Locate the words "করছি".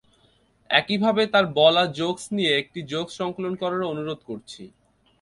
4.29-4.63